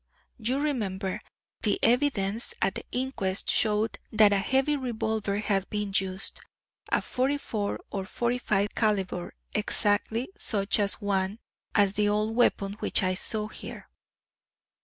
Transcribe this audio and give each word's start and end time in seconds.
You 0.39 0.57
remember, 0.57 1.21
the 1.61 1.77
evidence 1.83 2.55
at 2.59 2.73
the 2.73 2.83
inquest 2.91 3.51
showed 3.51 3.99
that 4.11 4.33
a 4.33 4.39
heavy 4.39 4.75
revolver 4.75 5.37
had 5.37 5.69
been 5.69 5.93
used 5.95 6.41
a 6.89 7.03
44 7.03 7.79
or 7.91 8.05
45 8.07 8.73
calibre 8.73 9.31
exactly 9.53 10.29
such 10.35 10.79
an 10.79 10.89
one 11.01 11.37
as 11.75 11.93
the 11.93 12.09
old 12.09 12.35
weapon 12.35 12.73
which 12.79 13.03
I 13.03 13.13
saw 13.13 13.47
here." 13.49 13.89